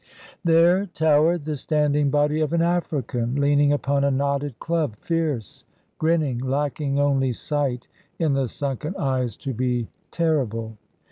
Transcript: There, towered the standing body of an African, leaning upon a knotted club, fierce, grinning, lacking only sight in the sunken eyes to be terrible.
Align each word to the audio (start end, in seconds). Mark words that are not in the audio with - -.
There, 0.43 0.87
towered 0.87 1.45
the 1.45 1.55
standing 1.55 2.09
body 2.09 2.39
of 2.39 2.53
an 2.53 2.63
African, 2.63 3.35
leaning 3.35 3.71
upon 3.71 4.03
a 4.03 4.09
knotted 4.09 4.57
club, 4.57 4.95
fierce, 4.97 5.63
grinning, 5.99 6.39
lacking 6.39 6.99
only 6.99 7.33
sight 7.33 7.87
in 8.17 8.33
the 8.33 8.47
sunken 8.47 8.95
eyes 8.95 9.37
to 9.37 9.53
be 9.53 9.89
terrible. 10.09 10.75